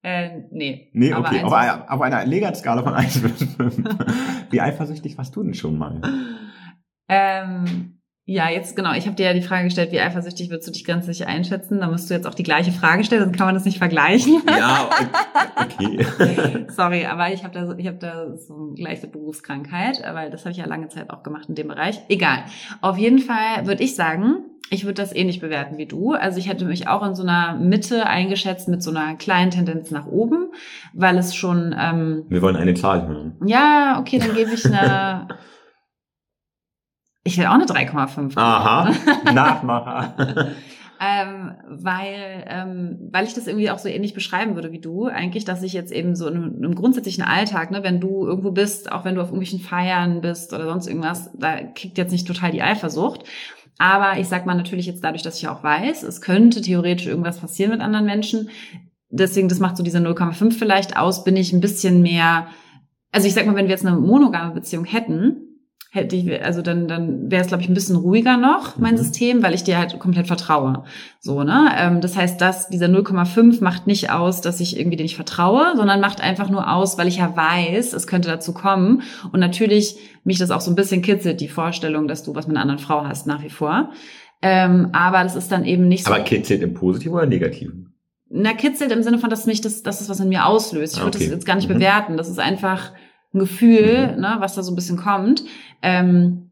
[0.02, 0.90] Äh, nee.
[0.92, 1.40] Nee, okay.
[1.42, 3.76] Aber, aber auf einer Legat-Skala von 1 bis 5.
[4.50, 6.00] Wie eifersüchtig warst du denn schon mal?
[7.08, 7.97] Ähm,
[8.30, 8.92] ja, jetzt genau.
[8.92, 11.80] Ich habe dir ja die Frage gestellt, wie eifersüchtig würdest du dich ganz sicher einschätzen?
[11.80, 14.42] Da musst du jetzt auch die gleiche Frage stellen, dann kann man das nicht vergleichen.
[14.46, 14.90] Ja,
[15.56, 16.66] okay.
[16.68, 20.50] Sorry, aber ich habe da, ich habe da so eine gleiche Berufskrankheit, weil das habe
[20.50, 22.02] ich ja lange Zeit auch gemacht in dem Bereich.
[22.10, 22.40] Egal.
[22.82, 26.12] Auf jeden Fall würde ich sagen, ich würde das ähnlich bewerten wie du.
[26.12, 29.90] Also ich hätte mich auch in so einer Mitte eingeschätzt mit so einer kleinen Tendenz
[29.90, 30.50] nach oben,
[30.92, 31.74] weil es schon.
[31.78, 33.36] Ähm, Wir wollen eine Zahl hören.
[33.46, 35.28] Ja, okay, dann gebe ich eine.
[37.24, 38.37] Ich will auch eine 3,5.
[38.37, 38.92] Aha,
[39.33, 40.14] Nachmacher.
[41.00, 45.44] ähm, weil, ähm, weil ich das irgendwie auch so ähnlich beschreiben würde wie du, eigentlich,
[45.44, 48.50] dass ich jetzt eben so in einem, in einem grundsätzlichen Alltag, ne, wenn du irgendwo
[48.50, 52.26] bist, auch wenn du auf irgendwelchen Feiern bist oder sonst irgendwas, da kickt jetzt nicht
[52.26, 53.24] total die Eifersucht.
[53.78, 57.38] Aber ich sag mal natürlich jetzt dadurch, dass ich auch weiß, es könnte theoretisch irgendwas
[57.38, 58.50] passieren mit anderen Menschen.
[59.11, 62.48] Deswegen, das macht so diese 0,5 vielleicht aus, bin ich ein bisschen mehr
[63.12, 65.47] also ich sag mal, wenn wir jetzt eine monogame Beziehung hätten,
[65.90, 68.98] hätte ich, also dann, dann wäre es, glaube ich, ein bisschen ruhiger noch, mein mhm.
[68.98, 70.85] System, weil ich dir halt komplett vertraue.
[71.18, 71.70] So, ne?
[71.79, 75.72] Ähm, das heißt, dass dieser 0,5 macht nicht aus, dass ich irgendwie dir nicht vertraue,
[75.77, 79.03] sondern macht einfach nur aus, weil ich ja weiß, es könnte dazu kommen.
[79.33, 82.57] Und natürlich mich das auch so ein bisschen kitzelt, die Vorstellung, dass du was mit
[82.57, 83.90] einer anderen Frau hast, nach wie vor.
[84.42, 86.12] Ähm, aber das ist dann eben nicht so.
[86.12, 87.94] Aber kitzelt im Positiven oder Negativen?
[88.31, 90.96] Na, kitzelt im Sinne von, dass mich das, das ist was in mir auslöst.
[90.96, 91.24] Ich würde okay.
[91.24, 91.74] das jetzt gar nicht mhm.
[91.74, 92.18] bewerten.
[92.18, 92.92] Das ist einfach,
[93.34, 94.20] ein Gefühl, mhm.
[94.20, 95.44] ne, was da so ein bisschen kommt.
[95.82, 96.50] Ähm,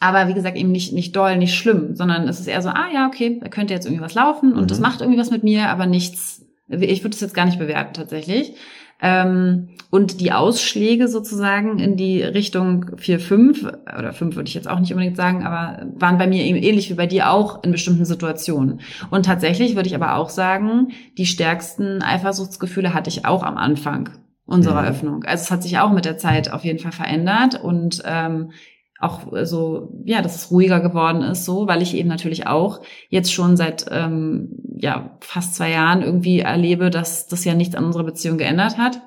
[0.00, 2.88] aber wie gesagt, eben nicht, nicht doll, nicht schlimm, sondern es ist eher so, ah
[2.92, 4.66] ja, okay, da könnte jetzt irgendwie was laufen und mhm.
[4.66, 7.94] das macht irgendwie was mit mir, aber nichts, ich würde es jetzt gar nicht bewerten
[7.94, 8.54] tatsächlich.
[9.00, 13.66] Ähm, und die Ausschläge sozusagen in die Richtung 4, 5,
[13.98, 16.90] oder 5 würde ich jetzt auch nicht unbedingt sagen, aber waren bei mir eben ähnlich
[16.90, 18.80] wie bei dir auch in bestimmten Situationen.
[19.10, 24.10] Und tatsächlich würde ich aber auch sagen, die stärksten Eifersuchtsgefühle hatte ich auch am Anfang
[24.46, 24.88] unserer mhm.
[24.88, 25.24] Öffnung.
[25.24, 28.52] Also es hat sich auch mit der Zeit auf jeden Fall verändert und ähm,
[29.00, 33.32] auch so, ja, dass es ruhiger geworden ist, so, weil ich eben natürlich auch jetzt
[33.32, 38.04] schon seit ähm, ja fast zwei Jahren irgendwie erlebe, dass das ja nichts an unserer
[38.04, 39.02] Beziehung geändert hat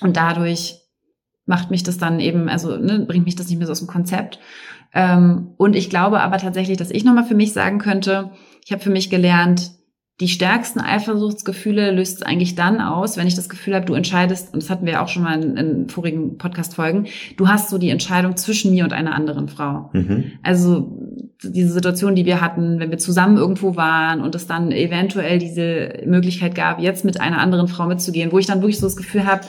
[0.00, 0.80] und dadurch
[1.46, 3.88] macht mich das dann eben, also ne, bringt mich das nicht mehr so aus dem
[3.88, 4.38] Konzept.
[4.94, 8.30] Ähm, und ich glaube aber tatsächlich, dass ich nochmal für mich sagen könnte,
[8.64, 9.72] ich habe für mich gelernt,
[10.20, 14.52] die stärksten Eifersuchtsgefühle löst es eigentlich dann aus, wenn ich das Gefühl habe, du entscheidest,
[14.52, 17.78] und das hatten wir ja auch schon mal in, in vorigen Podcast-Folgen, du hast so
[17.78, 19.90] die Entscheidung zwischen mir und einer anderen Frau.
[19.92, 20.32] Mhm.
[20.42, 20.92] Also
[21.42, 26.00] diese Situation, die wir hatten, wenn wir zusammen irgendwo waren und es dann eventuell diese
[26.04, 29.24] Möglichkeit gab, jetzt mit einer anderen Frau mitzugehen, wo ich dann wirklich so das Gefühl
[29.24, 29.42] habe,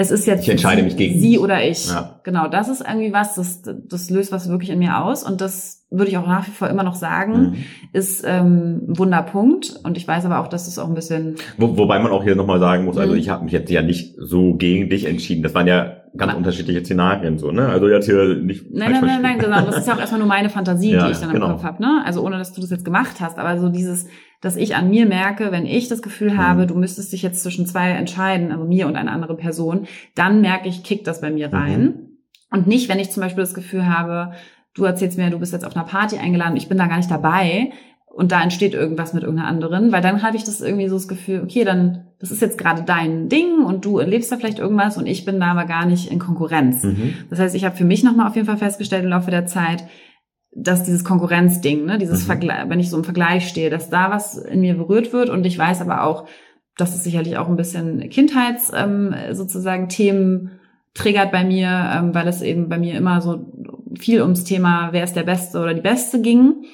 [0.00, 1.88] es ist jetzt ich entscheide mich gegen sie oder ich.
[1.88, 2.20] Ja.
[2.22, 5.86] Genau, das ist irgendwie was, das, das löst was wirklich in mir aus und das
[5.90, 7.54] würde ich auch nach wie vor immer noch sagen, mhm.
[7.92, 9.74] ist ähm, ein Wunderpunkt.
[9.82, 11.34] Und ich weiß aber auch, dass es auch ein bisschen.
[11.56, 13.18] Wo, wobei man auch hier nochmal sagen muss, also mhm.
[13.18, 15.42] ich habe mich jetzt ja nicht so gegen dich entschieden.
[15.42, 16.38] Das waren ja ganz Na.
[16.38, 17.68] unterschiedliche Szenarien so, ne?
[17.68, 18.70] Also jetzt hier nicht.
[18.70, 19.62] Nein, nein, nein, nein, genau.
[19.62, 21.46] Das ist ja auch erstmal nur meine Fantasie, ja, die ich dann genau.
[21.46, 22.02] im Kopf habe, ne?
[22.04, 24.06] Also ohne dass du das jetzt gemacht hast, aber so dieses
[24.40, 26.38] dass ich an mir merke, wenn ich das Gefühl mhm.
[26.38, 30.40] habe, du müsstest dich jetzt zwischen zwei entscheiden, also mir und eine andere Person, dann
[30.40, 31.82] merke ich, kickt das bei mir rein.
[31.82, 31.94] Mhm.
[32.50, 34.32] Und nicht, wenn ich zum Beispiel das Gefühl habe,
[34.74, 37.10] du erzählst mir, du bist jetzt auf einer Party eingeladen, ich bin da gar nicht
[37.10, 37.72] dabei
[38.06, 41.08] und da entsteht irgendwas mit irgendeiner anderen, weil dann habe ich das irgendwie so das
[41.08, 44.96] Gefühl, okay, dann, das ist jetzt gerade dein Ding und du erlebst da vielleicht irgendwas
[44.96, 46.82] und ich bin da aber gar nicht in Konkurrenz.
[46.82, 47.14] Mhm.
[47.30, 49.84] Das heißt, ich habe für mich nochmal auf jeden Fall festgestellt im Laufe der Zeit,
[50.50, 52.26] dass dieses Konkurrenzding, ne, dieses mhm.
[52.26, 55.44] Vergleich, wenn ich so im Vergleich stehe, dass da was in mir berührt wird und
[55.46, 56.26] ich weiß aber auch,
[56.76, 60.58] dass es sicherlich auch ein bisschen Kindheits ähm, sozusagen Themen
[60.94, 63.46] triggert bei mir, ähm, weil es eben bei mir immer so
[63.98, 66.64] viel ums Thema, wer ist der Beste oder die Beste ging.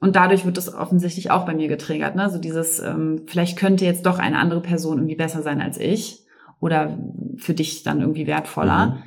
[0.00, 2.14] Und dadurch wird das offensichtlich auch bei mir getriggert.
[2.14, 2.28] Ne?
[2.28, 6.24] So dieses, ähm, vielleicht könnte jetzt doch eine andere Person irgendwie besser sein als ich
[6.60, 6.98] oder
[7.36, 8.86] für dich dann irgendwie wertvoller.
[8.86, 9.02] Mhm.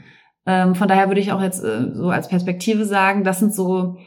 [0.45, 3.97] Ähm, von daher würde ich auch jetzt äh, so als Perspektive sagen, das sind so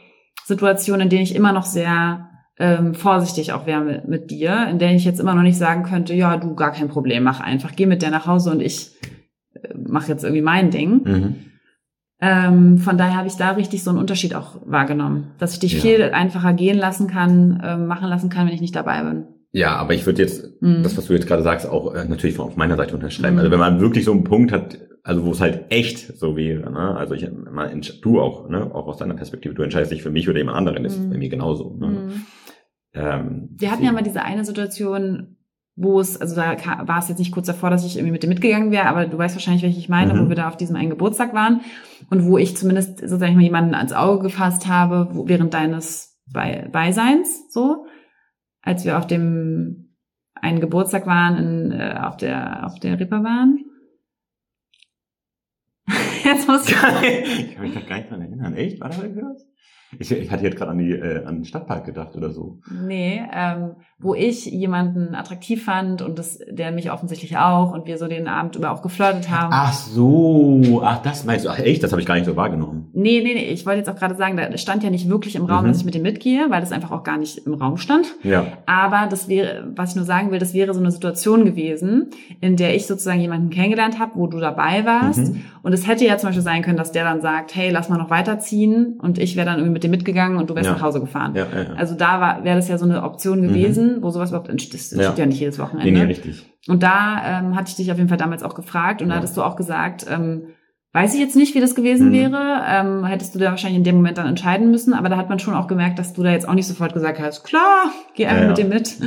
[0.45, 4.79] Situationen, in denen ich immer noch sehr ähm, vorsichtig auch wäre mit, mit dir, in
[4.79, 7.75] denen ich jetzt immer noch nicht sagen könnte, ja, du gar kein Problem, mach einfach,
[7.75, 8.91] geh mit der nach Hause und ich
[9.53, 11.01] äh, mache jetzt irgendwie mein Ding.
[11.03, 11.35] Mhm.
[12.21, 15.73] Ähm, von daher habe ich da richtig so einen Unterschied auch wahrgenommen, dass ich dich
[15.73, 15.79] ja.
[15.79, 19.25] viel einfacher gehen lassen kann, äh, machen lassen kann, wenn ich nicht dabei bin.
[19.51, 20.83] Ja, aber ich würde jetzt mhm.
[20.83, 23.35] das, was du jetzt gerade sagst, auch äh, natürlich von auf meiner Seite unterschreiben.
[23.35, 23.39] Mhm.
[23.39, 26.71] Also wenn man wirklich so einen Punkt hat, also wo es halt echt so wäre,
[26.71, 26.95] ne?
[26.95, 30.29] Also ich mal du auch, ne, auch aus deiner Perspektive, du entscheidest dich für mich
[30.29, 31.09] oder jemand anderen, ist mhm.
[31.09, 31.75] bei mir genauso.
[31.75, 31.87] Ne?
[31.87, 32.25] Mhm.
[32.93, 35.37] Ähm, Wir hatten ja mal diese eine Situation,
[35.75, 36.55] wo es, also da
[36.87, 39.17] war es jetzt nicht kurz davor, dass ich irgendwie mit dir mitgegangen wäre, aber du
[39.17, 40.25] weißt wahrscheinlich, welche ich meine, mhm.
[40.25, 41.61] wo wir da auf diesem einen Geburtstag waren
[42.09, 46.69] und wo ich zumindest sozusagen mal jemanden ans Auge gefasst habe, wo, während deines Be
[46.71, 47.85] Beiseins, so,
[48.61, 49.95] als wir auf dem
[50.35, 53.59] einen Geburtstag waren, in, äh, auf der auf der Ripperbahn.
[56.23, 56.75] Jetzt muss ich.
[56.75, 58.55] ich kann mich da gar nicht dran erinnern.
[58.55, 58.79] Echt?
[58.79, 59.45] War da irgendwas?
[59.99, 62.59] Ich, ich hatte jetzt gerade an, die, äh, an den Stadtpark gedacht oder so.
[62.69, 67.97] Nee, ähm, wo ich jemanden attraktiv fand und das, der mich offensichtlich auch und wir
[67.97, 69.51] so den Abend über auch geflirtet haben.
[69.53, 72.89] Ach so, ach das meinst du, ach echt, das habe ich gar nicht so wahrgenommen.
[72.93, 75.45] Nee, nee, nee, ich wollte jetzt auch gerade sagen, da stand ja nicht wirklich im
[75.45, 75.67] Raum, mhm.
[75.67, 78.07] dass ich mit dem mitgehe, weil das einfach auch gar nicht im Raum stand.
[78.23, 78.45] Ja.
[78.65, 82.55] Aber das wäre, was ich nur sagen will, das wäre so eine Situation gewesen, in
[82.55, 85.33] der ich sozusagen jemanden kennengelernt habe, wo du dabei warst.
[85.33, 85.41] Mhm.
[85.61, 87.97] Und es hätte ja zum Beispiel sein können, dass der dann sagt, hey, lass mal
[87.97, 90.73] noch weiterziehen und ich wäre dann irgendwie mit dem mitgegangen und du wärst ja.
[90.73, 91.35] nach Hause gefahren.
[91.35, 91.73] Ja, ja.
[91.75, 94.03] Also da wäre das ja so eine Option gewesen, mhm.
[94.03, 94.73] wo sowas überhaupt entsteht.
[94.73, 95.25] Das entsteht ja.
[95.25, 95.91] nicht jedes Wochenende.
[95.91, 96.45] Nee, nee, richtig.
[96.67, 99.35] Und da ähm, hatte ich dich auf jeden Fall damals auch gefragt und da hattest
[99.35, 100.47] du auch gesagt, ähm,
[100.93, 102.13] weiß ich jetzt nicht, wie das gewesen mhm.
[102.13, 102.61] wäre.
[102.67, 105.39] Ähm, hättest du da wahrscheinlich in dem Moment dann entscheiden müssen, aber da hat man
[105.39, 108.49] schon auch gemerkt, dass du da jetzt auch nicht sofort gesagt hast, klar, geh einfach
[108.49, 108.97] mit dem mit.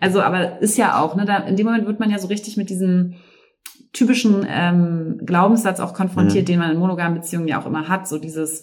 [0.00, 2.56] Also, aber ist ja auch, ne, da, in dem Moment wird man ja so richtig
[2.56, 3.14] mit diesem
[3.92, 6.52] typischen ähm, Glaubenssatz auch konfrontiert, mhm.
[6.52, 8.62] den man in monogamen Beziehungen ja auch immer hat, so dieses,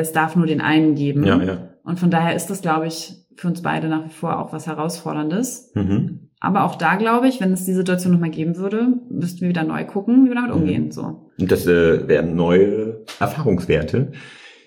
[0.00, 1.24] es darf nur den einen geben.
[1.24, 1.68] Ja, ja.
[1.84, 4.66] Und von daher ist das, glaube ich, für uns beide nach wie vor auch was
[4.66, 5.72] Herausforderndes.
[5.74, 6.30] Mhm.
[6.40, 9.64] Aber auch da glaube ich, wenn es die Situation nochmal geben würde, müssten wir wieder
[9.64, 10.60] neu gucken, wie wir damit mhm.
[10.60, 10.90] umgehen.
[10.90, 11.30] So.
[11.38, 14.12] Und das äh, wären neue Erfahrungswerte,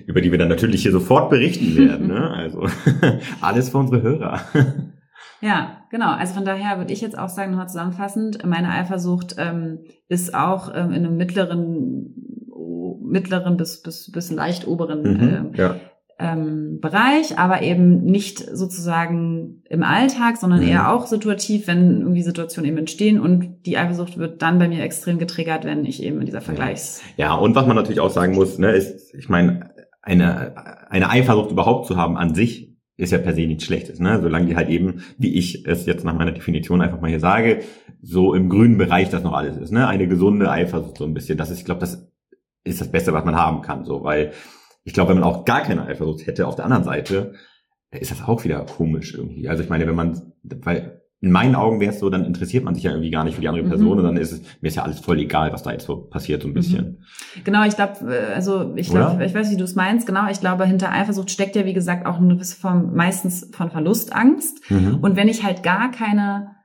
[0.06, 2.08] über die wir dann natürlich hier sofort berichten werden.
[2.08, 2.30] ne?
[2.36, 2.68] Also
[3.42, 4.42] alles für unsere Hörer.
[5.42, 6.12] Ja, genau.
[6.14, 10.74] Also von daher würde ich jetzt auch sagen, nochmal zusammenfassend, meine Eifersucht ähm, ist auch
[10.74, 12.47] ähm, in einem mittleren,
[13.10, 15.76] mittleren bis, bis, bis leicht oberen mhm, äh, ja
[16.20, 20.68] ähm, Bereich, aber eben nicht sozusagen im Alltag, sondern mhm.
[20.68, 24.82] eher auch situativ, wenn irgendwie Situationen eben entstehen und die Eifersucht wird dann bei mir
[24.82, 27.02] extrem getriggert, wenn ich eben in dieser Vergleichs.
[27.18, 31.52] Ja, und was man natürlich auch sagen muss, ne, ist, ich meine, eine, eine Eifersucht
[31.52, 34.20] überhaupt zu haben an sich ist ja per se nichts Schlechtes, ne?
[34.24, 37.60] Solange die halt eben, wie ich es jetzt nach meiner Definition einfach mal hier sage,
[38.02, 39.88] so im grünen Bereich das noch alles ist, ne?
[39.88, 41.38] Eine gesunde Eifersucht so ein bisschen.
[41.38, 42.10] Das ist, ich glaube, das
[42.68, 44.32] ist das Beste, was man haben kann, so, weil
[44.84, 47.34] ich glaube, wenn man auch gar keine Eifersucht hätte auf der anderen Seite,
[47.92, 49.50] ist das auch wieder komisch irgendwie.
[49.50, 52.76] Also ich meine, wenn man, weil in meinen Augen wäre es so, dann interessiert man
[52.76, 53.70] sich ja irgendwie gar nicht für die andere mhm.
[53.70, 53.98] Person mhm.
[53.98, 56.44] und dann ist es, mir ist ja alles voll egal, was da jetzt so passiert,
[56.44, 56.56] so ein mhm.
[56.56, 57.06] bisschen.
[57.44, 60.40] Genau, ich glaube, äh, also ich glaube, ich weiß, wie du es meinst, genau, ich
[60.40, 64.70] glaube, hinter Eifersucht steckt ja, wie gesagt, auch eine gewisse Form meistens von Verlustangst.
[64.70, 65.00] Mhm.
[65.02, 66.57] Und wenn ich halt gar keine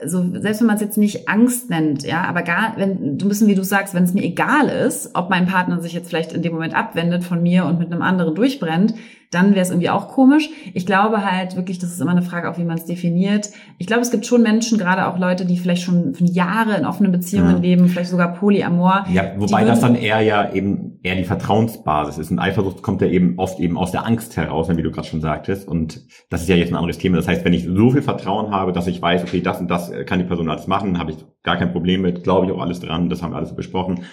[0.00, 3.46] also selbst wenn man es jetzt nicht Angst nennt, ja, aber gar, wenn du müssen,
[3.48, 6.42] wie du sagst, wenn es mir egal ist, ob mein Partner sich jetzt vielleicht in
[6.42, 8.94] dem Moment abwendet von mir und mit einem anderen durchbrennt,
[9.34, 10.48] dann wäre es irgendwie auch komisch.
[10.72, 13.50] Ich glaube halt wirklich, das ist immer eine Frage, auch wie man es definiert.
[13.78, 17.12] Ich glaube, es gibt schon Menschen, gerade auch Leute, die vielleicht schon Jahre in offenen
[17.12, 17.58] Beziehungen ja.
[17.58, 19.06] leben, vielleicht sogar Polyamor.
[19.12, 22.30] Ja, wobei das dann eher ja eben eher die Vertrauensbasis ist.
[22.30, 25.20] Und Eifersucht kommt ja eben oft eben aus der Angst heraus, wie du gerade schon
[25.20, 25.68] sagtest.
[25.68, 27.16] Und das ist ja jetzt ein anderes Thema.
[27.16, 29.92] Das heißt, wenn ich so viel Vertrauen habe, dass ich weiß, okay, das und das
[30.06, 32.80] kann die Person alles machen, habe ich gar kein Problem mit, glaube ich auch alles
[32.80, 34.04] dran, das haben wir alles besprochen.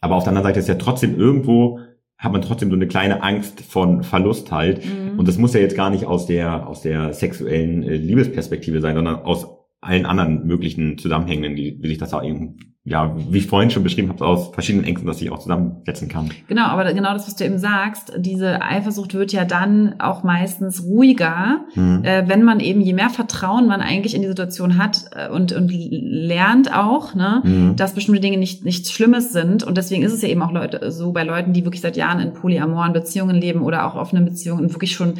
[0.00, 1.80] Aber auf der anderen Seite ist ja trotzdem irgendwo
[2.18, 4.84] hat man trotzdem so eine kleine Angst von Verlust halt.
[4.84, 5.18] Mhm.
[5.18, 8.96] Und das muss ja jetzt gar nicht aus der, aus der sexuellen äh, Liebesperspektive sein,
[8.96, 9.46] sondern aus
[9.80, 12.56] allen anderen möglichen Zusammenhängen, die, wie sich das auch eben
[12.88, 16.30] ja, wie ich vorhin schon beschrieben habe, aus verschiedenen Ängsten, dass ich auch zusammensetzen kann.
[16.48, 20.84] Genau, aber genau das, was du eben sagst, diese Eifersucht wird ja dann auch meistens
[20.84, 22.02] ruhiger, mhm.
[22.04, 25.52] äh, wenn man eben, je mehr Vertrauen man eigentlich in die Situation hat äh, und,
[25.52, 27.76] und lernt auch, ne, mhm.
[27.76, 29.64] dass bestimmte Dinge nicht nichts Schlimmes sind.
[29.64, 32.20] Und deswegen ist es ja eben auch Leute, so bei Leuten, die wirklich seit Jahren
[32.20, 35.14] in polyamoren Beziehungen leben oder auch offenen Beziehungen wirklich schon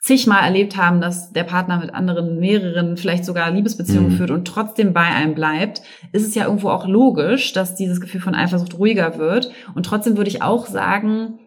[0.00, 4.16] zigmal erlebt haben, dass der Partner mit anderen mehreren, vielleicht sogar Liebesbeziehungen mhm.
[4.16, 5.82] führt und trotzdem bei einem bleibt,
[6.12, 9.50] ist es ja irgendwo auch logisch, dass dieses Gefühl von Eifersucht ruhiger wird.
[9.74, 11.38] Und trotzdem würde ich auch sagen,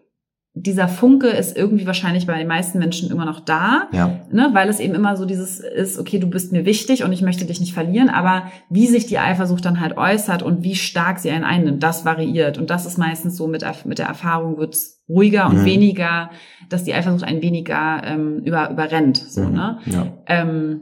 [0.56, 4.20] dieser Funke ist irgendwie wahrscheinlich bei den meisten Menschen immer noch da, ja.
[4.32, 7.24] ne, weil es eben immer so dieses ist, okay, du bist mir wichtig und ich
[7.24, 11.18] möchte dich nicht verlieren, aber wie sich die Eifersucht dann halt äußert und wie stark
[11.18, 14.93] sie einen einnimmt, das variiert und das ist meistens so mit, mit der Erfahrung wird's
[15.10, 15.66] ruhiger und mhm.
[15.66, 16.30] weniger,
[16.70, 19.54] dass die Eifersucht einen weniger ähm, über, überrennt, so, mhm.
[19.54, 19.80] ne?
[19.86, 20.08] Ja.
[20.28, 20.82] Ähm,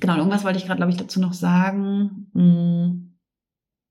[0.00, 2.28] genau, irgendwas wollte ich gerade, glaube ich, dazu noch sagen.
[2.34, 3.08] Hm.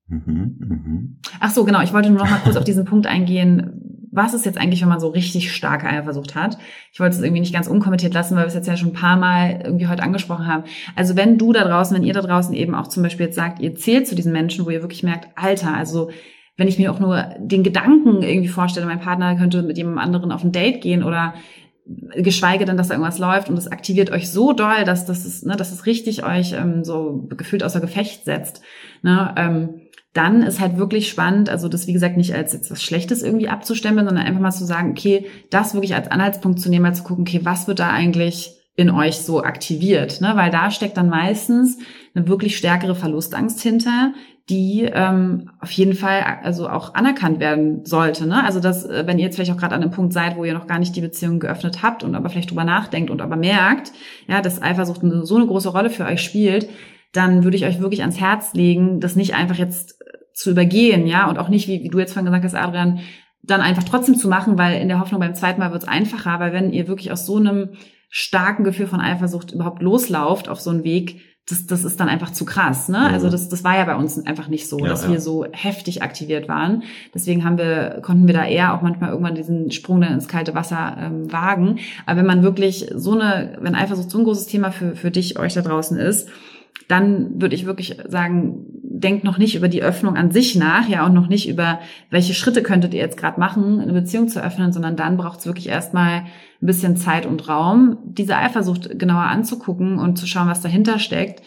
[0.08, 1.20] Mhm, mhm.
[1.40, 1.82] Ach so, genau.
[1.82, 3.82] Ich wollte nur noch mal kurz auf diesen Punkt eingehen,
[4.12, 6.58] was ist jetzt eigentlich, wenn man so richtig starke Eifersucht hat?
[6.92, 8.94] Ich wollte es irgendwie nicht ganz unkommentiert lassen, weil wir es jetzt ja schon ein
[8.94, 10.66] paar Mal irgendwie heute angesprochen haben.
[10.98, 13.62] Also wenn du da draußen, wenn ihr da draußen eben auch zum Beispiel jetzt sagt,
[13.62, 16.12] ihr zählt zu diesen Menschen, wo ihr wirklich merkt, Alter, also
[16.62, 20.32] wenn ich mir auch nur den Gedanken irgendwie vorstelle, mein Partner könnte mit jemandem anderen
[20.32, 21.34] auf ein Date gehen oder
[22.16, 25.44] geschweige denn, dass da irgendwas läuft und es aktiviert euch so doll, dass das ist,
[25.44, 28.62] ne, dass es richtig euch ähm, so gefühlt außer Gefecht setzt.
[29.02, 29.82] Ne, ähm,
[30.14, 33.50] dann ist halt wirklich spannend, also das wie gesagt nicht als jetzt was Schlechtes irgendwie
[33.50, 37.02] abzustempeln, sondern einfach mal zu sagen, okay, das wirklich als Anhaltspunkt zu nehmen, mal zu
[37.02, 40.34] gucken, okay, was wird da eigentlich in euch so aktiviert, ne?
[40.36, 41.80] Weil da steckt dann meistens
[42.14, 44.14] eine wirklich stärkere Verlustangst hinter,
[44.52, 48.28] die ähm, auf jeden Fall also auch anerkannt werden sollte.
[48.28, 48.44] Ne?
[48.44, 50.54] Also dass, äh, wenn ihr jetzt vielleicht auch gerade an einem Punkt seid, wo ihr
[50.54, 53.94] noch gar nicht die Beziehung geöffnet habt und aber vielleicht drüber nachdenkt und aber merkt,
[54.28, 56.70] ja, dass Eifersucht so eine große Rolle für euch spielt,
[57.14, 60.00] dann würde ich euch wirklich ans Herz legen, das nicht einfach jetzt
[60.34, 63.00] zu übergehen, ja, und auch nicht, wie, wie du jetzt vorhin gesagt hast, Adrian,
[63.44, 66.32] dann einfach trotzdem zu machen, weil in der Hoffnung beim zweiten Mal wird es einfacher,
[66.32, 67.70] aber wenn ihr wirklich aus so einem
[68.10, 72.32] starken Gefühl von Eifersucht überhaupt loslauft auf so einen Weg, das, das ist dann einfach
[72.32, 72.88] zu krass.
[72.88, 73.00] Ne?
[73.00, 73.14] Mhm.
[73.14, 75.10] Also das, das war ja bei uns einfach nicht so, ja, dass ja.
[75.10, 76.84] wir so heftig aktiviert waren.
[77.14, 80.54] Deswegen haben wir, konnten wir da eher auch manchmal irgendwann diesen Sprung dann ins kalte
[80.54, 81.80] Wasser ähm, wagen.
[82.06, 85.40] Aber wenn man wirklich so eine, wenn Eifersucht so ein großes Thema für, für dich,
[85.40, 86.30] euch da draußen ist,
[86.88, 91.06] dann würde ich wirklich sagen, denkt noch nicht über die Öffnung an sich nach, ja,
[91.06, 94.74] und noch nicht über, welche Schritte könntet ihr jetzt gerade machen, eine Beziehung zu öffnen,
[94.74, 96.24] sondern dann braucht es wirklich erstmal
[96.62, 101.42] ein bisschen Zeit und Raum, diese Eifersucht genauer anzugucken und zu schauen, was dahinter steckt.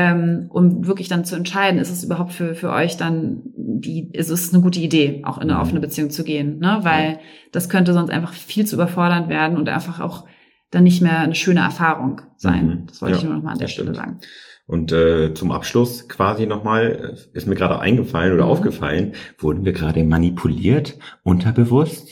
[0.00, 4.30] ähm, um wirklich dann zu entscheiden, ist es überhaupt für, für euch dann die, ist
[4.30, 5.60] es eine gute Idee, auch in eine Mhm.
[5.60, 6.78] offene Beziehung zu gehen, ne?
[6.82, 7.18] Weil
[7.50, 10.24] das könnte sonst einfach viel zu überfordernd werden und einfach auch
[10.70, 12.66] dann nicht mehr eine schöne Erfahrung sein.
[12.66, 12.86] Mhm.
[12.86, 13.96] Das wollte Ja, ich nur noch mal an der Stelle stimmt.
[13.96, 14.18] sagen.
[14.68, 18.50] Und äh, zum Abschluss quasi nochmal, ist mir gerade eingefallen oder Mhm.
[18.50, 22.10] aufgefallen, wurden wir gerade manipuliert, unterbewusst?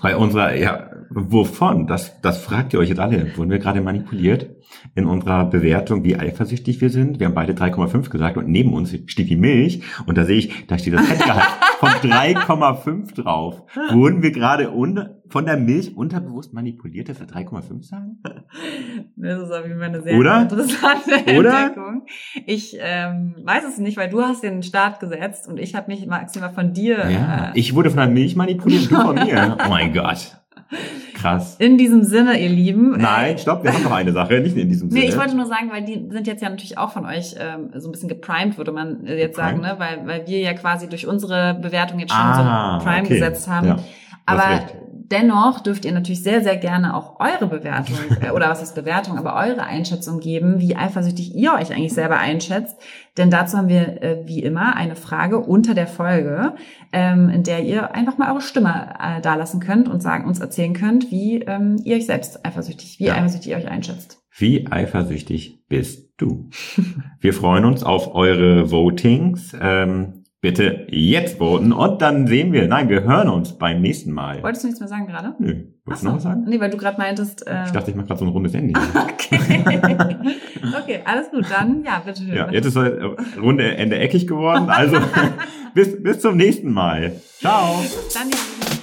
[0.00, 1.86] Bei unserer, ja, wovon?
[1.88, 3.36] Das, das fragt ihr euch jetzt alle.
[3.36, 4.50] Wurden wir gerade manipuliert
[4.94, 7.18] in unserer Bewertung, wie eifersüchtig wir sind?
[7.18, 10.66] Wir haben beide 3,5 gesagt und neben uns steht die Milch und da sehe ich,
[10.68, 11.48] da steht das Fettgehalt
[11.80, 13.62] von 3,5 drauf.
[13.90, 18.18] Wurden wir gerade un von der Milch unterbewusst manipuliert, dass wir 3,5 sagen?
[19.16, 20.42] Das ist auf jeden Fall eine sehr Oder?
[20.42, 21.58] interessante Oder?
[21.68, 22.06] Entdeckung.
[22.44, 26.06] Ich ähm, weiß es nicht, weil du hast den Start gesetzt und ich habe mich
[26.06, 29.56] maximal von dir Ja, äh, ich wurde von der Milch manipuliert, du von mir.
[29.64, 30.36] Oh mein Gott.
[31.14, 31.56] Krass.
[31.58, 32.92] in diesem Sinne, ihr Lieben.
[32.98, 35.02] Nein, stopp, wir haben noch eine Sache, nicht in diesem Sinne.
[35.02, 37.70] Nee, ich wollte nur sagen, weil die sind jetzt ja natürlich auch von euch ähm,
[37.76, 39.76] so ein bisschen geprimed, würde man äh, jetzt sagen, ne?
[39.78, 43.14] Weil, weil wir ja quasi durch unsere Bewertung jetzt schon Ah, so Prime okay.
[43.14, 43.66] gesetzt haben.
[43.68, 43.76] Ja,
[44.26, 44.60] Aber.
[45.12, 49.18] Dennoch dürft ihr natürlich sehr, sehr gerne auch eure Bewertung, äh, oder was ist Bewertung,
[49.18, 52.76] aber eure Einschätzung geben, wie eifersüchtig ihr euch eigentlich selber einschätzt.
[53.18, 56.54] Denn dazu haben wir äh, wie immer eine Frage unter der Folge,
[56.92, 60.72] ähm, in der ihr einfach mal eure Stimme äh, dalassen könnt und sagen, uns erzählen
[60.72, 63.14] könnt, wie ähm, ihr euch selbst eifersüchtig, wie Ja.
[63.14, 64.18] eifersüchtig ihr euch einschätzt.
[64.34, 66.48] Wie eifersüchtig bist du?
[67.20, 69.54] Wir freuen uns auf eure Votings.
[69.60, 74.42] Ähm, bitte jetzt voten und dann sehen wir, nein, wir hören uns beim nächsten Mal.
[74.42, 75.34] Wolltest du nichts mehr sagen gerade?
[75.38, 76.44] Nö, wolltest du noch was sagen?
[76.48, 77.46] Nee, weil du gerade meintest.
[77.46, 78.78] Äh, Ich dachte, ich mache gerade so ein rundes Ende.
[78.94, 79.38] okay.
[80.82, 81.46] okay, alles gut.
[81.48, 82.34] Dann, ja, bitte schön.
[82.34, 83.00] Ja, jetzt ist halt
[83.40, 84.68] Runde Ende eckig geworden.
[84.68, 84.98] Also
[85.74, 87.12] bis, bis zum nächsten Mal.
[87.38, 87.80] Ciao.
[88.12, 88.81] Dann, Lieben.